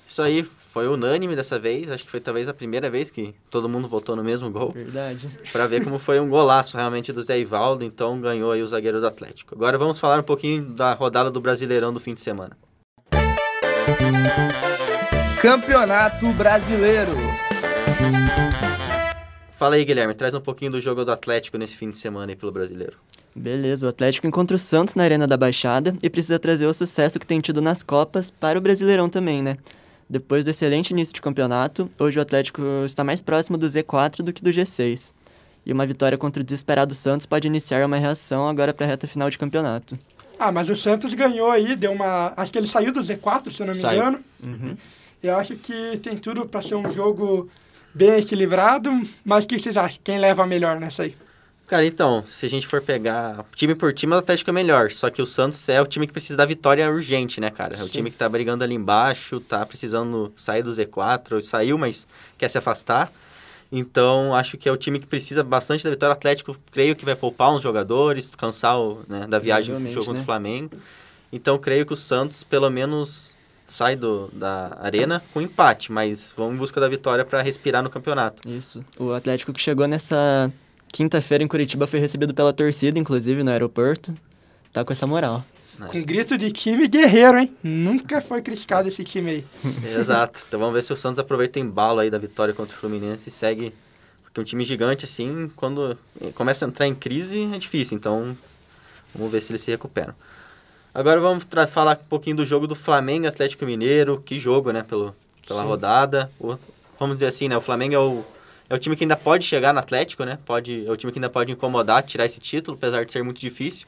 Isso 0.07 0.23
aí 0.23 0.43
foi 0.43 0.87
unânime 0.89 1.35
dessa 1.35 1.59
vez. 1.59 1.91
Acho 1.91 2.05
que 2.05 2.11
foi 2.11 2.21
talvez 2.21 2.49
a 2.49 2.55
primeira 2.55 2.89
vez 2.89 3.11
que 3.11 3.35
todo 3.51 3.69
mundo 3.69 3.89
votou 3.89 4.15
no 4.15 4.23
mesmo 4.23 4.51
gol. 4.51 4.71
Verdade. 4.73 5.29
Pra 5.51 5.67
ver 5.67 5.83
como 5.83 5.99
foi 5.99 6.21
um 6.21 6.29
golaço 6.29 6.77
realmente 6.77 7.13
do 7.13 7.23
Zé 7.23 7.39
Ivaldo. 7.39 7.85
Então 7.85 8.21
ganhou 8.21 8.53
aí 8.53 8.63
o 8.63 8.67
zagueiro 8.67 9.01
do 9.01 9.07
Atlético. 9.07 9.55
Agora 9.55 9.77
vamos 9.77 9.99
falar 9.99 10.21
um 10.21 10.23
pouquinho 10.23 10.63
da 10.65 10.93
rodada 10.93 11.31
do 11.31 11.41
Brasileirão 11.41 11.93
do 11.93 11.99
fim 11.99 12.15
de 12.15 12.21
semana. 12.21 12.57
Campeonato 15.43 16.27
Brasileiro. 16.33 17.13
Fala 19.57 19.77
aí, 19.77 19.85
Guilherme. 19.85 20.15
Traz 20.15 20.35
um 20.35 20.41
pouquinho 20.41 20.71
do 20.73 20.81
jogo 20.81 21.05
do 21.05 21.11
Atlético 21.11 21.57
nesse 21.57 21.77
fim 21.77 21.91
de 21.91 21.99
semana 21.99 22.33
aí 22.33 22.37
pelo 22.37 22.53
Brasileiro. 22.53 22.99
Beleza, 23.35 23.87
o 23.87 23.89
Atlético 23.89 24.27
encontra 24.27 24.57
o 24.57 24.59
Santos 24.59 24.95
na 24.95 25.03
Arena 25.03 25.27
da 25.27 25.37
Baixada 25.37 25.95
e 26.03 26.09
precisa 26.09 26.39
trazer 26.39 26.67
o 26.67 26.75
sucesso 26.75 27.19
que 27.19 27.27
tem 27.27 27.41
tido 27.41 27.61
nas 27.61 27.83
Copas 27.83 28.31
para 28.31 28.59
o 28.59 28.63
Brasileirão 28.63 29.09
também, 29.09 29.43
né? 29.43 29.57
Depois 30.09 30.45
do 30.45 30.51
excelente 30.51 30.91
início 30.91 31.13
de 31.15 31.21
campeonato, 31.21 31.91
hoje 31.99 32.19
o 32.19 32.23
Atlético 32.23 32.63
está 32.85 33.03
mais 33.03 33.21
próximo 33.23 33.59
do 33.59 33.67
Z4 33.67 34.23
do 34.23 34.33
que 34.33 34.43
do 34.43 34.51
G6. 34.51 35.13
E 35.65 35.73
uma 35.73 35.85
vitória 35.87 36.17
contra 36.17 36.41
o 36.43 36.45
desesperado 36.45 36.95
Santos 36.95 37.27
pode 37.27 37.47
iniciar 37.49 37.85
uma 37.85 37.97
reação 37.97 38.49
agora 38.49 38.73
para 38.73 38.87
a 38.87 38.89
reta 38.89 39.07
final 39.09 39.29
de 39.29 39.37
campeonato. 39.37 39.99
Ah, 40.39 40.53
mas 40.53 40.69
o 40.69 40.77
Santos 40.77 41.13
ganhou 41.15 41.51
aí, 41.51 41.75
deu 41.75 41.93
uma. 41.93 42.33
Acho 42.37 42.53
que 42.53 42.59
ele 42.59 42.67
saiu 42.69 42.93
do 42.93 43.01
Z4, 43.01 43.51
se 43.51 43.61
eu 43.63 43.67
não 43.67 43.75
me 43.75 43.81
Saiu. 43.81 43.99
engano. 44.01 44.79
Eu 45.23 45.37
acho 45.37 45.57
que 45.57 45.97
tem 45.99 46.17
tudo 46.17 46.47
para 46.47 46.63
ser 46.63 46.77
um 46.77 46.93
jogo 46.93 47.51
bem 47.97 48.19
equilibrado. 48.19 48.91
Mas 49.25 49.45
o 49.45 49.49
que 49.49 49.59
vocês 49.59 49.77
acham? 49.77 49.99
Quem 50.05 50.19
leva 50.19 50.45
a 50.45 50.47
melhor 50.47 50.79
nessa 50.79 51.05
aí? 51.05 51.15
Cara, 51.67 51.85
então, 51.85 52.23
se 52.29 52.47
a 52.47 52.49
gente 52.49 52.65
for 52.65 52.81
pegar 52.81 53.45
time 53.57 53.75
por 53.75 53.93
time, 53.93 54.15
o 54.15 54.19
Atlético 54.19 54.51
é 54.51 54.53
melhor. 54.53 54.93
Só 54.93 55.11
que 55.11 55.21
o 55.21 55.27
Santos 55.27 55.69
é 55.69 55.81
o 55.81 55.87
time 55.87 56.07
que 56.07 56.13
precisa 56.13 56.37
da 56.37 56.45
vitória 56.45 56.89
urgente, 56.89 57.41
né, 57.41 57.51
cara? 57.51 57.75
É 57.77 57.83
o 57.83 57.87
Sim. 57.87 57.93
time 57.93 58.11
que 58.11 58.17
tá 58.17 58.29
brigando 58.29 58.63
ali 58.63 58.75
embaixo, 58.75 59.41
tá 59.41 59.67
precisando 59.67 60.33
sair 60.37 60.63
do 60.63 60.71
Z4, 60.71 61.41
saiu, 61.41 61.77
mas 61.77 62.07
quer 62.39 62.49
se 62.49 62.59
afastar. 62.59 63.11
Então, 63.73 64.33
acho 64.33 64.57
que 64.57 64.69
é 64.69 64.73
o 64.73 64.77
time 64.77 65.01
que 65.01 65.09
precisa 65.09 65.43
bastante 65.43 65.83
da 65.83 65.91
vitória. 65.91 66.13
O 66.13 66.17
Atlético, 66.17 66.57
creio 66.71 66.95
que 66.95 67.05
vai 67.05 67.17
poupar 67.17 67.53
uns 67.53 67.63
jogadores, 67.63 68.27
descansar 68.27 68.79
o, 68.79 69.03
né, 69.09 69.27
da 69.27 69.41
viagem 69.41 69.75
do 69.75 69.91
jogo 69.91 70.07
contra 70.07 70.15
né? 70.15 70.21
o 70.21 70.25
Flamengo. 70.25 70.71
Então, 71.33 71.59
creio 71.59 71.85
que 71.85 71.93
o 71.93 71.97
Santos, 71.97 72.45
pelo 72.45 72.71
menos, 72.71 73.35
sai 73.67 73.97
do, 73.97 74.29
da 74.33 74.79
arena 74.81 75.23
com 75.33 75.41
empate, 75.41 75.91
mas 75.91 76.33
vão 76.37 76.53
em 76.53 76.57
busca 76.57 76.81
da 76.81 76.89
vitória 76.89 77.25
para 77.25 77.43
respirar 77.43 77.83
no 77.83 77.91
campeonato. 77.91 78.49
Isso. 78.49 78.85
O 78.99 79.13
Atlético 79.13 79.53
que 79.53 79.61
chegou 79.61 79.87
nessa 79.87 80.53
Quinta-feira 80.93 81.45
em 81.45 81.49
Curitiba 81.49 81.87
foi 81.87 82.01
recebido 82.01 82.33
pela 82.33 82.53
torcida, 82.53 82.99
inclusive 82.99 83.43
no 83.43 83.51
aeroporto. 83.51 84.15
Tá 84.73 84.85
com 84.85 84.93
essa 84.93 85.07
moral. 85.07 85.45
Com 85.91 86.03
grito 86.03 86.39
de 86.39 86.51
time 86.51 86.89
guerreiro, 86.89 87.39
hein? 87.39 87.55
Nunca 87.63 88.23
foi 88.23 88.41
criticado 88.41 88.89
esse 88.89 89.05
time 89.05 89.31
aí. 89.31 89.45
Exato. 89.99 90.45
Então 90.49 90.59
vamos 90.59 90.75
ver 90.75 90.83
se 90.83 90.93
o 90.93 90.97
Santos 90.97 91.19
aproveita 91.19 91.59
o 91.59 91.63
embalo 91.63 92.01
aí 92.01 92.09
da 92.09 92.17
vitória 92.17 92.55
contra 92.55 92.75
o 92.75 92.79
Fluminense 92.79 93.29
e 93.29 93.33
segue. 93.33 93.75
Porque 94.23 94.41
um 94.41 94.45
time 94.45 94.65
gigante, 94.65 95.05
assim, 95.05 95.51
quando 95.55 95.99
começa 96.35 96.65
a 96.65 96.69
entrar 96.69 96.87
em 96.87 96.95
crise, 96.95 97.47
é 97.53 97.59
difícil. 97.59 97.95
Então 97.97 98.37
vamos 99.15 99.31
ver 99.31 99.43
se 99.43 99.53
eles 99.53 99.61
se 99.61 99.71
recuperam. 99.71 100.15
Agora 100.97 101.21
vamos 101.21 101.47
falar 101.69 102.01
um 102.03 102.09
pouquinho 102.09 102.37
do 102.37 102.47
jogo 102.47 102.67
do 102.67 102.75
Flamengo 102.75 103.27
Atlético 103.27 103.67
Mineiro. 103.67 104.23
Que 104.25 104.39
jogo, 104.39 104.71
né? 104.71 104.83
Pelo, 104.83 105.15
pela 105.47 105.61
Sim. 105.61 105.69
rodada. 105.69 106.31
O, 106.41 106.57
vamos 106.99 107.17
dizer 107.17 107.27
assim, 107.27 107.49
né? 107.49 107.55
O 107.55 107.61
Flamengo 107.61 107.95
é 107.95 107.99
o, 107.99 108.25
é 108.71 108.75
o 108.75 108.79
time 108.79 108.97
que 108.97 109.05
ainda 109.05 109.15
pode 109.15 109.45
chegar 109.45 109.75
no 109.75 109.79
Atlético, 109.79 110.25
né? 110.25 110.39
Pode, 110.47 110.87
é 110.87 110.91
o 110.91 110.97
time 110.97 111.13
que 111.13 111.19
ainda 111.19 111.29
pode 111.29 111.53
incomodar, 111.53 112.03
tirar 112.03 112.25
esse 112.25 112.41
título, 112.41 112.79
apesar 112.79 113.05
de 113.05 113.13
ser 113.13 113.23
muito 113.23 113.39
difícil. 113.39 113.87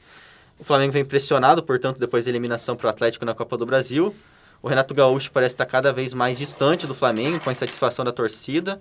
O 0.58 0.64
Flamengo 0.64 0.92
vem 0.92 1.02
pressionado, 1.02 1.62
portanto, 1.62 1.98
depois 1.98 2.26
da 2.26 2.30
eliminação 2.30 2.76
para 2.76 2.88
o 2.88 2.90
Atlético 2.90 3.24
na 3.24 3.32
Copa 3.32 3.56
do 3.56 3.64
Brasil. 3.64 4.14
O 4.62 4.68
Renato 4.68 4.92
Gaúcho 4.92 5.30
parece 5.32 5.54
estar 5.54 5.64
cada 5.64 5.90
vez 5.90 6.12
mais 6.12 6.36
distante 6.36 6.86
do 6.86 6.94
Flamengo, 6.94 7.40
com 7.40 7.48
a 7.48 7.54
insatisfação 7.54 8.04
da 8.04 8.12
torcida. 8.12 8.78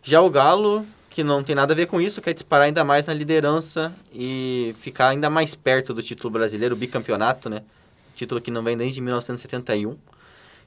Já 0.00 0.20
o 0.20 0.30
Galo, 0.30 0.86
que 1.16 1.24
não 1.24 1.42
tem 1.42 1.54
nada 1.56 1.72
a 1.72 1.76
ver 1.76 1.86
com 1.86 1.98
isso, 1.98 2.20
quer 2.20 2.34
disparar 2.34 2.66
ainda 2.66 2.84
mais 2.84 3.06
na 3.06 3.14
liderança 3.14 3.90
e 4.12 4.74
ficar 4.80 5.08
ainda 5.08 5.30
mais 5.30 5.54
perto 5.54 5.94
do 5.94 6.02
título 6.02 6.30
brasileiro, 6.30 6.74
o 6.74 6.78
bicampeonato, 6.78 7.48
né? 7.48 7.62
Título 8.14 8.38
que 8.38 8.50
não 8.50 8.62
vem 8.62 8.76
desde 8.76 9.00
1971. 9.00 9.96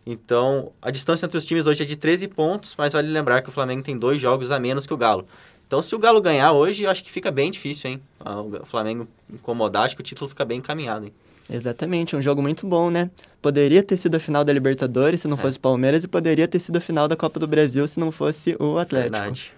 Então, 0.07 0.71
a 0.81 0.89
distância 0.89 1.27
entre 1.27 1.37
os 1.37 1.45
times 1.45 1.67
hoje 1.67 1.83
é 1.83 1.85
de 1.85 1.95
13 1.95 2.27
pontos, 2.29 2.73
mas 2.75 2.93
vale 2.93 3.07
lembrar 3.09 3.43
que 3.43 3.49
o 3.49 3.51
Flamengo 3.51 3.83
tem 3.83 3.95
dois 3.95 4.19
jogos 4.19 4.49
a 4.49 4.59
menos 4.59 4.87
que 4.87 4.93
o 4.93 4.97
Galo. 4.97 5.27
Então, 5.67 5.83
se 5.83 5.93
o 5.93 5.99
Galo 5.99 6.19
ganhar 6.19 6.51
hoje, 6.51 6.83
eu 6.83 6.89
acho 6.89 7.03
que 7.03 7.11
fica 7.11 7.29
bem 7.29 7.51
difícil, 7.51 7.91
hein? 7.91 8.01
Ah, 8.19 8.41
O 8.41 8.65
Flamengo 8.65 9.07
incomodar, 9.31 9.83
acho 9.83 9.93
que 9.95 10.01
o 10.01 10.03
título 10.03 10.27
fica 10.27 10.43
bem 10.43 10.57
encaminhado, 10.57 11.05
hein? 11.05 11.13
Exatamente, 11.47 12.15
um 12.15 12.21
jogo 12.23 12.41
muito 12.41 12.65
bom, 12.65 12.89
né? 12.89 13.11
Poderia 13.39 13.83
ter 13.83 13.97
sido 13.97 14.15
a 14.15 14.19
final 14.19 14.43
da 14.43 14.51
Libertadores 14.51 15.21
se 15.21 15.27
não 15.27 15.37
É. 15.37 15.41
fosse 15.41 15.59
Palmeiras 15.59 16.03
e 16.03 16.07
poderia 16.07 16.47
ter 16.47 16.57
sido 16.59 16.77
a 16.77 16.81
final 16.81 17.07
da 17.07 17.15
Copa 17.15 17.39
do 17.39 17.45
Brasil 17.47 17.87
se 17.87 17.99
não 17.99 18.11
fosse 18.11 18.55
o 18.59 18.79
Atlético. 18.79 19.11
Verdade. 19.13 19.51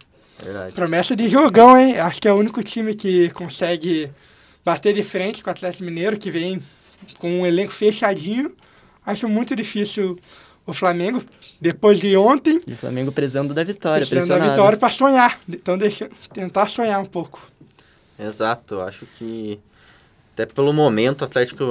Verdade. 0.44 0.74
Promessa 0.74 1.16
de 1.16 1.30
jogão, 1.30 1.78
hein? 1.78 2.00
Acho 2.00 2.22
que 2.22 2.28
é 2.28 2.34
o 2.34 2.38
único 2.38 2.64
time 2.64 2.96
que 2.96 3.30
consegue 3.30 4.12
bater 4.64 4.94
de 4.94 5.04
frente 5.04 5.44
com 5.44 5.50
o 5.50 5.52
Atlético 5.52 5.84
Mineiro, 5.84 6.18
que 6.18 6.32
vem 6.32 6.62
com 7.18 7.42
um 7.42 7.46
elenco 7.46 7.72
fechadinho. 7.72 8.54
Acho 9.06 9.28
muito 9.28 9.56
difícil 9.56 10.20
o 10.66 10.74
Flamengo, 10.74 11.24
depois 11.60 12.00
de 12.00 12.16
ontem, 12.16 12.62
E 12.68 12.74
o 12.74 12.78
Flamengo 12.78 13.12
precisando 13.12 13.54
da 13.54 13.64
vitória, 13.64 14.06
precisando 14.06 14.40
da 14.40 14.50
vitória 14.50 14.78
para 14.78 14.90
sonhar. 14.90 15.40
Então, 15.50 15.78
deixa, 15.78 16.10
tentar 16.32 16.68
sonhar 16.68 17.02
um 17.02 17.06
pouco. 17.06 17.42
Exato, 18.20 18.80
acho 18.82 19.08
que 19.18 19.60
até 20.34 20.46
pelo 20.46 20.72
momento, 20.72 21.22
o 21.22 21.26
Atlético, 21.26 21.66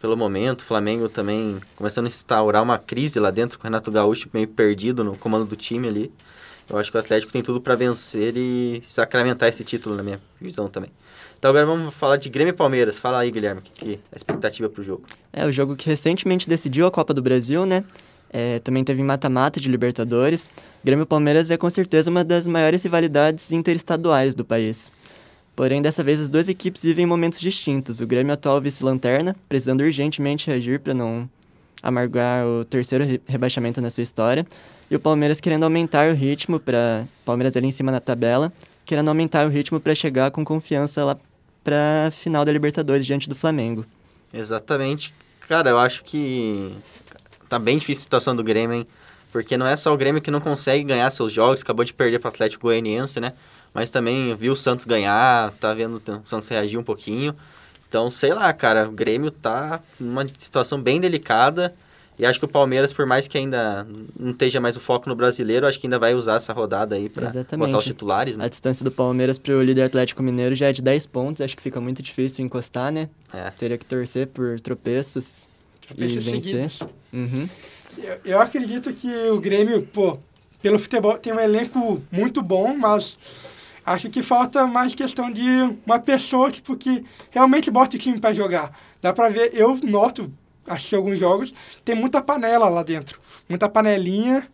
pelo 0.00 0.16
momento, 0.16 0.60
o 0.60 0.64
Flamengo 0.64 1.08
também 1.08 1.60
começando 1.76 2.06
a 2.06 2.08
instaurar 2.08 2.62
uma 2.62 2.78
crise 2.78 3.20
lá 3.20 3.30
dentro, 3.30 3.58
com 3.58 3.64
o 3.64 3.66
Renato 3.66 3.90
Gaúcho 3.90 4.28
meio 4.32 4.48
perdido 4.48 5.04
no 5.04 5.16
comando 5.16 5.44
do 5.44 5.56
time 5.56 5.86
ali. 5.86 6.12
Eu 6.68 6.78
acho 6.78 6.90
que 6.90 6.96
o 6.96 7.00
Atlético 7.00 7.30
tem 7.30 7.42
tudo 7.42 7.60
para 7.60 7.74
vencer 7.74 8.36
e 8.36 8.82
sacramentar 8.86 9.48
esse 9.48 9.62
título, 9.62 9.94
na 9.94 10.02
minha 10.02 10.20
visão 10.40 10.68
também. 10.68 10.90
Então 11.38 11.50
agora 11.50 11.66
vamos 11.66 11.92
falar 11.94 12.16
de 12.16 12.28
Grêmio 12.28 12.52
e 12.52 12.56
Palmeiras. 12.56 12.98
Fala 12.98 13.18
aí, 13.18 13.30
Guilherme, 13.30 13.60
o 13.60 13.62
que, 13.62 13.70
que 13.72 13.92
é 13.94 13.98
a 14.12 14.16
expectativa 14.16 14.68
pro 14.68 14.82
jogo? 14.82 15.02
É, 15.32 15.44
o 15.46 15.52
jogo 15.52 15.76
que 15.76 15.86
recentemente 15.86 16.48
decidiu 16.48 16.86
a 16.86 16.90
Copa 16.90 17.12
do 17.12 17.20
Brasil, 17.20 17.66
né? 17.66 17.84
É, 18.32 18.58
também 18.60 18.82
teve 18.82 19.02
mata-mata 19.02 19.60
de 19.60 19.68
Libertadores. 19.68 20.48
Grêmio 20.82 21.04
e 21.04 21.06
Palmeiras 21.06 21.50
é 21.50 21.56
com 21.56 21.68
certeza 21.70 22.10
uma 22.10 22.24
das 22.24 22.46
maiores 22.46 22.82
rivalidades 22.82 23.52
interestaduais 23.52 24.34
do 24.34 24.44
país. 24.44 24.90
Porém, 25.54 25.80
dessa 25.80 26.02
vez 26.02 26.18
as 26.18 26.28
duas 26.28 26.48
equipes 26.48 26.82
vivem 26.82 27.06
momentos 27.06 27.38
distintos. 27.38 28.00
O 28.00 28.06
Grêmio 28.06 28.32
atual 28.32 28.60
vice-lanterna, 28.60 29.36
precisando 29.48 29.82
urgentemente 29.82 30.48
reagir 30.48 30.80
para 30.80 30.94
não 30.94 31.28
amargar 31.80 32.44
o 32.46 32.64
terceiro 32.64 33.04
re- 33.04 33.20
rebaixamento 33.26 33.80
na 33.80 33.90
sua 33.90 34.02
história. 34.02 34.44
E 34.90 34.96
o 34.96 35.00
Palmeiras 35.00 35.40
querendo 35.40 35.64
aumentar 35.64 36.10
o 36.10 36.14
ritmo 36.14 36.60
para 36.60 37.06
Palmeiras 37.24 37.56
ali 37.56 37.66
em 37.66 37.70
cima 37.70 37.90
na 37.90 38.00
tabela, 38.00 38.52
querendo 38.84 39.08
aumentar 39.08 39.46
o 39.46 39.48
ritmo 39.48 39.80
para 39.80 39.94
chegar 39.94 40.30
com 40.30 40.44
confiança 40.44 41.04
lá 41.04 41.16
para 41.62 42.10
final 42.10 42.44
da 42.44 42.52
Libertadores 42.52 43.06
diante 43.06 43.28
do 43.28 43.34
Flamengo. 43.34 43.86
Exatamente. 44.32 45.14
Cara, 45.48 45.70
eu 45.70 45.78
acho 45.78 46.04
que 46.04 46.72
tá 47.48 47.58
bem 47.58 47.78
difícil 47.78 48.02
a 48.02 48.04
situação 48.04 48.36
do 48.36 48.44
Grêmio, 48.44 48.76
hein? 48.76 48.86
Porque 49.32 49.56
não 49.56 49.66
é 49.66 49.76
só 49.76 49.92
o 49.92 49.96
Grêmio 49.96 50.22
que 50.22 50.30
não 50.30 50.40
consegue 50.40 50.84
ganhar 50.84 51.10
seus 51.10 51.32
jogos, 51.32 51.62
acabou 51.62 51.84
de 51.84 51.92
perder 51.92 52.18
para 52.18 52.28
o 52.28 52.30
Atlético 52.30 52.68
Goianiense, 52.68 53.18
né? 53.20 53.32
Mas 53.72 53.90
também 53.90 54.34
viu 54.36 54.52
o 54.52 54.56
Santos 54.56 54.84
ganhar, 54.84 55.50
tá 55.52 55.74
vendo 55.74 56.00
o 56.06 56.28
Santos 56.28 56.48
reagir 56.48 56.78
um 56.78 56.84
pouquinho. 56.84 57.34
Então, 57.88 58.10
sei 58.10 58.32
lá, 58.32 58.52
cara, 58.52 58.88
o 58.88 58.92
Grêmio 58.92 59.30
tá 59.30 59.80
numa 59.98 60.26
situação 60.38 60.80
bem 60.80 61.00
delicada. 61.00 61.74
E 62.18 62.24
acho 62.24 62.38
que 62.38 62.44
o 62.44 62.48
Palmeiras, 62.48 62.92
por 62.92 63.06
mais 63.06 63.26
que 63.26 63.36
ainda 63.36 63.86
não 64.18 64.30
esteja 64.30 64.60
mais 64.60 64.76
o 64.76 64.80
foco 64.80 65.08
no 65.08 65.16
brasileiro, 65.16 65.66
acho 65.66 65.80
que 65.80 65.86
ainda 65.86 65.98
vai 65.98 66.14
usar 66.14 66.36
essa 66.36 66.52
rodada 66.52 66.94
aí 66.94 67.08
pra 67.08 67.28
Exatamente. 67.28 67.66
botar 67.66 67.78
os 67.78 67.84
titulares, 67.84 68.36
né? 68.36 68.44
A 68.44 68.48
distância 68.48 68.84
do 68.84 68.90
Palmeiras 68.90 69.38
pro 69.38 69.60
líder 69.62 69.82
Atlético 69.82 70.22
Mineiro 70.22 70.54
já 70.54 70.68
é 70.68 70.72
de 70.72 70.80
10 70.80 71.06
pontos, 71.06 71.42
acho 71.42 71.56
que 71.56 71.62
fica 71.62 71.80
muito 71.80 72.02
difícil 72.02 72.44
encostar, 72.44 72.92
né? 72.92 73.08
É. 73.32 73.50
Teria 73.50 73.76
que 73.76 73.84
torcer 73.84 74.28
por 74.28 74.60
tropeços 74.60 75.48
e 75.96 76.18
vencer. 76.18 76.70
Uhum. 77.12 77.48
Eu, 77.98 78.18
eu 78.24 78.40
acredito 78.40 78.92
que 78.92 79.12
o 79.28 79.40
Grêmio, 79.40 79.82
pô, 79.82 80.18
pelo 80.62 80.78
futebol 80.78 81.18
tem 81.18 81.32
um 81.32 81.40
elenco 81.40 82.02
muito 82.10 82.40
bom, 82.40 82.76
mas 82.76 83.18
acho 83.84 84.08
que 84.08 84.22
falta 84.22 84.66
mais 84.66 84.94
questão 84.94 85.30
de 85.30 85.42
uma 85.84 85.98
pessoa 85.98 86.50
tipo, 86.50 86.76
que 86.76 87.04
realmente 87.30 87.70
bota 87.70 87.96
o 87.96 87.98
time 87.98 88.18
para 88.18 88.32
jogar. 88.32 88.76
Dá 89.02 89.12
para 89.12 89.28
ver, 89.28 89.50
eu 89.52 89.78
noto, 89.82 90.32
assisti 90.66 90.94
alguns 90.94 91.18
jogos, 91.18 91.52
tem 91.84 91.94
muita 91.94 92.22
panela 92.22 92.68
lá 92.68 92.82
dentro, 92.82 93.18
muita 93.48 93.68
panelinha 93.68 94.46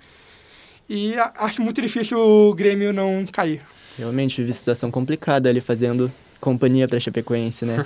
e 0.88 1.14
a- 1.14 1.32
acho 1.38 1.62
muito 1.62 1.80
difícil 1.80 2.18
o 2.18 2.54
Grêmio 2.54 2.92
não 2.92 3.24
cair. 3.30 3.62
Realmente 3.96 4.40
vive 4.40 4.52
situação 4.52 4.90
complicada 4.90 5.48
ali 5.48 5.60
fazendo 5.60 6.10
companhia 6.40 6.88
pra 6.88 6.98
Chapecoense, 6.98 7.66
né? 7.66 7.76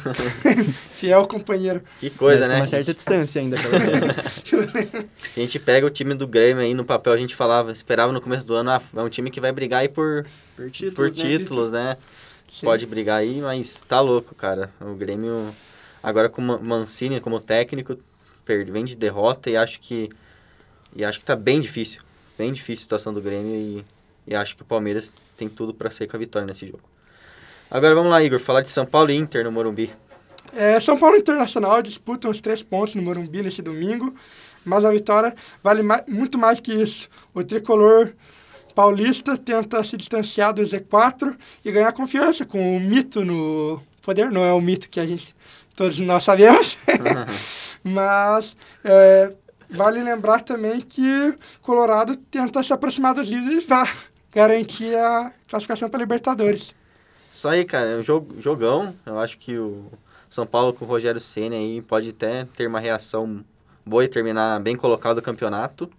Fiel 0.95 1.27
companheiro. 1.27 1.83
Que 1.99 2.09
coisa, 2.09 2.43
Mas 2.43 2.49
né? 2.49 2.55
com 2.55 2.61
uma 2.61 2.67
certa 2.69 2.95
distância 2.95 3.41
ainda, 3.41 3.57
pelo 3.61 3.81
menos. 3.81 4.17
A 5.37 5.41
gente 5.41 5.59
pega 5.59 5.85
o 5.87 5.91
time 5.91 6.15
do 6.15 6.27
Grêmio 6.27 6.63
aí 6.63 6.73
no 6.73 6.85
papel, 6.85 7.13
a 7.13 7.17
gente 7.17 7.35
falava, 7.35 7.73
esperava 7.73 8.13
no 8.13 8.21
começo 8.21 8.47
do 8.47 8.55
ano, 8.55 8.71
ah, 8.71 8.81
é 8.97 9.01
um 9.01 9.09
time 9.09 9.31
que 9.31 9.41
vai 9.41 9.51
brigar 9.51 9.81
aí 9.81 9.89
por, 9.89 10.25
por 10.57 10.71
por 10.95 11.11
títulos, 11.11 11.73
né? 11.73 11.97
Sim. 12.49 12.67
Pode 12.67 12.87
brigar 12.87 13.19
aí, 13.19 13.41
mas 13.41 13.83
tá 13.89 14.01
louco, 14.01 14.35
cara. 14.37 14.71
O 14.81 14.95
Grêmio, 14.95 15.53
agora 16.01 16.29
com 16.29 16.41
o 16.41 16.63
Mancini 16.63 17.21
como 17.21 17.41
técnico, 17.41 17.99
perde, 18.45 18.71
vem 18.71 18.85
de 18.85 18.95
derrota 18.95 19.51
e 19.51 19.57
acho 19.57 19.81
que 19.81 20.11
e 20.95 21.05
acho 21.05 21.19
que 21.19 21.25
tá 21.25 21.35
bem 21.35 21.61
difícil. 21.61 22.01
Bem 22.39 22.53
difícil 22.53 22.83
a 22.83 22.85
situação 22.85 23.13
do 23.13 23.21
Grêmio 23.21 23.55
e, 23.55 23.85
e 24.27 24.35
acho 24.35 24.55
que 24.57 24.63
o 24.63 24.65
Palmeiras 24.65 25.13
tem 25.37 25.49
tudo 25.49 25.75
pra 25.75 25.91
sair 25.91 26.07
com 26.07 26.17
a 26.17 26.19
vitória 26.21 26.47
nesse 26.47 26.67
jogo. 26.67 26.83
Agora 27.71 27.95
vamos 27.95 28.11
lá, 28.11 28.23
Igor, 28.23 28.39
falar 28.39 28.61
de 28.61 28.69
São 28.69 28.87
Paulo 28.87 29.11
e 29.11 29.17
Inter 29.17 29.45
no 29.45 29.51
Morumbi. 29.51 29.91
É, 30.53 30.79
São 30.79 30.97
Paulo 30.97 31.17
Internacional 31.17 31.83
disputam 31.83 32.31
os 32.31 32.41
três 32.41 32.63
pontos 32.63 32.95
no 32.95 33.03
Morumbi 33.03 33.43
neste 33.43 33.63
domingo, 33.63 34.15
mas 34.65 34.85
a 34.85 34.91
vitória 34.91 35.35
vale 35.63 35.83
muito 36.07 36.39
mais 36.39 36.61
que 36.61 36.73
isso. 36.73 37.09
O 37.33 37.43
tricolor 37.43 38.13
paulista 38.75 39.37
tenta 39.37 39.83
se 39.83 39.97
distanciar 39.97 40.53
do 40.53 40.63
Z4 40.63 41.37
e 41.65 41.73
ganhar 41.73 41.93
confiança 41.93 42.45
com 42.45 42.77
o 42.77 42.81
mito 42.81 43.25
no 43.25 43.83
poder. 44.03 44.31
Não 44.31 44.45
é 44.45 44.53
o 44.53 44.61
mito 44.61 44.89
que 44.89 45.01
a 45.01 45.07
gente 45.07 45.35
todos 45.77 45.99
nós 45.99 46.25
sabemos, 46.25 46.79
mas 47.85 48.57
é, 48.83 49.33
vale 49.71 50.03
lembrar 50.03 50.41
também 50.41 50.81
que 50.81 51.37
Colorado 51.61 52.17
tenta 52.17 52.63
se 52.63 52.73
aproximar 52.73 53.15
dos 53.15 53.29
líderes 53.29 53.65
para 53.65 53.89
garantir 54.33 54.95
a 54.97 55.31
classificação 55.47 55.89
para 55.91 56.01
Libertadores. 56.01 56.75
Isso 57.33 57.49
aí, 57.49 57.65
cara, 57.65 57.91
é 57.91 57.97
um 57.97 58.03
jogão. 58.41 58.95
Eu 59.05 59.19
acho 59.19 59.39
que 59.39 59.59
o 59.59 59.91
São 60.31 60.47
Paulo 60.47 60.73
com 60.73 60.85
o 60.85 60.89
Rogério 60.89 61.21
Ceni 61.21 61.57
aí 61.57 61.83
pode 61.83 62.11
até 62.11 62.45
ter 62.57 62.67
uma 62.67 62.81
reação 62.81 63.45
boa 63.85 64.05
e 64.05 64.09
terminar 64.09 64.61
bem 64.61 64.77
colocado 64.77 65.19
o 65.19 65.23
campeonato. 65.23 65.91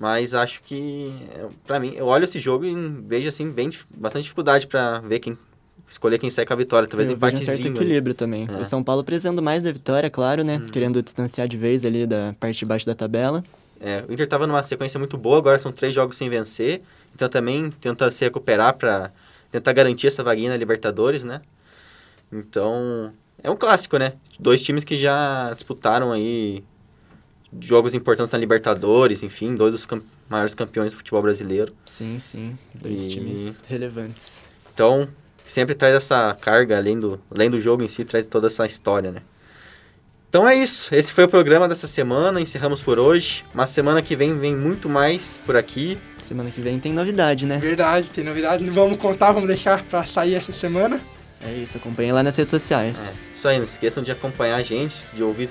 Mas 0.00 0.32
acho 0.32 0.62
que, 0.62 1.12
é, 1.32 1.48
pra 1.66 1.80
mim, 1.80 1.92
eu 1.96 2.06
olho 2.06 2.24
esse 2.24 2.38
jogo 2.38 2.64
e 2.64 2.74
vejo, 3.06 3.28
assim, 3.28 3.50
bem, 3.50 3.70
bastante 3.90 4.22
dificuldade 4.24 4.66
pra 4.66 5.00
ver 5.00 5.18
quem, 5.18 5.36
escolher 5.88 6.18
quem 6.18 6.30
sai 6.30 6.44
com 6.46 6.52
a 6.52 6.56
vitória. 6.56 6.88
Talvez 6.88 7.08
um 7.10 7.16
vejo 7.16 7.34
um 7.34 7.36
certo 7.38 7.42
empatezinho. 7.48 7.70
ali. 7.74 7.78
equilíbrio 7.84 8.14
também. 8.14 8.46
É. 8.50 8.60
O 8.60 8.64
São 8.64 8.82
Paulo 8.82 9.02
precisando 9.04 9.42
mais 9.42 9.62
da 9.62 9.72
vitória, 9.72 10.08
claro, 10.10 10.42
né? 10.44 10.62
Querendo 10.72 11.02
distanciar 11.02 11.46
de 11.48 11.56
vez 11.56 11.84
ali 11.84 12.06
da 12.06 12.34
parte 12.38 12.58
de 12.58 12.64
baixo 12.64 12.86
da 12.86 12.94
tabela. 12.94 13.42
É, 13.80 14.04
o 14.08 14.12
Inter 14.12 14.26
tava 14.28 14.46
numa 14.46 14.62
sequência 14.62 14.98
muito 14.98 15.16
boa, 15.16 15.38
agora 15.38 15.58
são 15.58 15.70
três 15.72 15.94
jogos 15.94 16.16
sem 16.16 16.28
vencer. 16.28 16.82
Então 17.14 17.28
também 17.28 17.70
tenta 17.80 18.10
se 18.10 18.24
recuperar 18.24 18.74
pra 18.76 19.10
tentar 19.50 19.72
garantir 19.72 20.06
essa 20.08 20.22
vaguinha 20.22 20.50
na 20.50 20.56
Libertadores, 20.56 21.24
né? 21.24 21.40
Então, 22.32 23.12
é 23.42 23.50
um 23.50 23.56
clássico, 23.56 23.96
né? 23.98 24.12
Dois 24.38 24.62
times 24.62 24.84
que 24.84 24.96
já 24.96 25.52
disputaram 25.54 26.12
aí 26.12 26.62
jogos 27.60 27.94
importantes 27.94 28.32
na 28.32 28.38
Libertadores, 28.38 29.22
enfim, 29.22 29.54
dois 29.54 29.72
dos 29.72 29.86
maiores 30.28 30.54
campeões 30.54 30.92
do 30.92 30.96
futebol 30.98 31.22
brasileiro. 31.22 31.72
Sim, 31.86 32.18
sim. 32.20 32.58
Dois 32.74 33.06
E- 33.06 33.08
times 33.08 33.64
relevantes. 33.66 34.42
Então, 34.74 35.08
sempre 35.52 35.74
traz 35.74 35.94
essa 35.94 36.36
carga, 36.40 36.76
além 36.76 36.98
do, 36.98 37.20
além 37.34 37.50
do 37.50 37.60
jogo 37.60 37.82
em 37.82 37.88
si, 37.88 38.04
traz 38.04 38.26
toda 38.26 38.46
essa 38.46 38.66
história, 38.66 39.10
né? 39.10 39.20
Então 40.28 40.46
é 40.46 40.54
isso. 40.54 40.94
Esse 40.94 41.10
foi 41.10 41.24
o 41.24 41.28
programa 41.28 41.66
dessa 41.66 41.86
semana. 41.86 42.40
Encerramos 42.40 42.82
por 42.82 42.98
hoje. 42.98 43.44
Mas 43.54 43.70
semana 43.70 44.02
que 44.02 44.14
vem 44.14 44.38
vem 44.38 44.54
muito 44.54 44.86
mais 44.88 45.38
por 45.46 45.56
aqui. 45.56 45.96
Semana 46.22 46.50
que 46.50 46.60
vem 46.60 46.78
tem 46.78 46.92
novidade, 46.92 47.46
né? 47.46 47.56
Verdade, 47.56 48.10
tem 48.10 48.22
novidade. 48.22 48.62
Não 48.62 48.74
vamos 48.74 48.98
contar, 48.98 49.32
vamos 49.32 49.48
deixar 49.48 49.82
pra 49.84 50.04
sair 50.04 50.34
essa 50.34 50.52
semana. 50.52 51.00
É 51.40 51.50
isso, 51.52 51.78
acompanhem 51.78 52.12
lá 52.12 52.22
nas 52.22 52.36
redes 52.36 52.50
sociais. 52.50 53.08
É, 53.08 53.12
isso 53.34 53.48
aí, 53.48 53.56
não 53.56 53.64
esqueçam 53.64 54.02
de 54.02 54.10
acompanhar 54.10 54.56
a 54.56 54.62
gente, 54.62 55.02
de 55.14 55.22
ouvir 55.22 55.48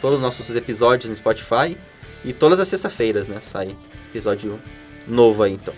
todos 0.00 0.16
os 0.16 0.22
nossos 0.22 0.54
episódios 0.54 1.08
no 1.08 1.16
Spotify. 1.16 1.78
E 2.22 2.34
todas 2.34 2.60
as 2.60 2.68
sextas-feiras, 2.68 3.26
né? 3.26 3.38
Sai 3.40 3.74
episódio 4.10 4.60
novo 5.08 5.42
aí, 5.42 5.54
então. 5.54 5.72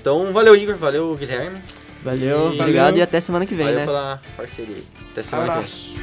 Então, 0.00 0.32
valeu, 0.32 0.54
Igor. 0.54 0.76
Valeu, 0.76 1.14
Guilherme. 1.16 1.60
Valeu, 2.04 2.52
E- 2.52 2.60
obrigado 2.60 2.84
Valeu. 2.86 2.98
e 2.98 3.02
até 3.02 3.20
semana 3.20 3.46
que 3.46 3.54
vem, 3.54 3.64
valeu 3.64 3.80
né? 3.80 3.86
pela 3.86 4.20
parceria. 4.36 4.76
Até 5.10 5.22
semana 5.22 5.48
que 5.48 5.54
vem. 5.54 5.64
Abraço. 5.64 5.94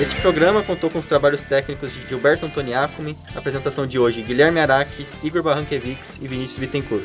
Este 0.00 0.14
programa 0.20 0.62
contou 0.62 0.88
com 0.90 0.98
os 1.00 1.06
trabalhos 1.06 1.42
técnicos 1.42 1.92
de 1.92 2.06
Gilberto 2.08 2.46
Antoniacomi, 2.46 3.16
apresentação 3.34 3.84
de 3.86 3.98
hoje 3.98 4.22
Guilherme 4.22 4.60
Araque, 4.60 5.04
Igor 5.24 5.42
Barranquevics 5.42 6.18
e 6.22 6.28
Vinícius 6.28 6.58
Bittencourt, 6.58 7.04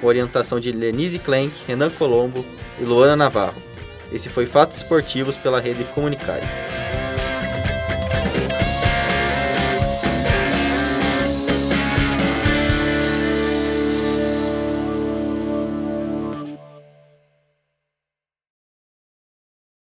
com 0.00 0.06
orientação 0.08 0.58
de 0.58 0.72
Lenise 0.72 1.20
Klenk, 1.20 1.52
Renan 1.68 1.90
Colombo 1.90 2.44
e 2.80 2.84
Luana 2.84 3.14
Navarro. 3.14 3.62
Esse 4.12 4.28
foi 4.28 4.44
Fatos 4.44 4.78
Esportivos 4.78 5.36
pela 5.36 5.60
Rede 5.60 5.84
Comunicária. 5.94 6.48